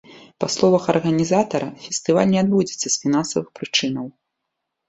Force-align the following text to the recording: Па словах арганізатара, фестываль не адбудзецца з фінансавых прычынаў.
Па 0.43 0.47
словах 0.53 0.87
арганізатара, 0.93 1.67
фестываль 1.85 2.31
не 2.33 2.39
адбудзецца 2.43 2.87
з 2.95 2.95
фінансавых 3.03 3.47
прычынаў. 3.61 4.05